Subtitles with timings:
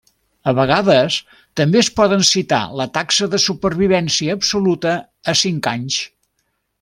[0.51, 1.17] A vegades
[1.61, 4.95] també es poden citar la taxa de supervivència absoluta
[5.35, 5.99] a cinc anys.